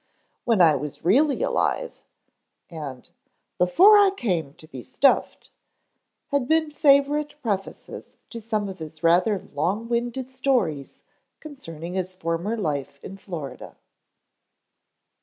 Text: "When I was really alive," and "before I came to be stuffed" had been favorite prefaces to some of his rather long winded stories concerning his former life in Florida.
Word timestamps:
"When 0.45 0.63
I 0.63 0.75
was 0.75 1.05
really 1.05 1.43
alive," 1.43 2.01
and 2.71 3.07
"before 3.59 3.99
I 3.99 4.09
came 4.09 4.55
to 4.55 4.67
be 4.67 4.81
stuffed" 4.81 5.51
had 6.29 6.47
been 6.47 6.71
favorite 6.71 7.35
prefaces 7.43 8.17
to 8.31 8.41
some 8.41 8.67
of 8.67 8.79
his 8.79 9.03
rather 9.03 9.37
long 9.53 9.87
winded 9.89 10.31
stories 10.31 11.01
concerning 11.39 11.93
his 11.93 12.15
former 12.15 12.57
life 12.57 12.99
in 13.03 13.17
Florida. 13.17 13.75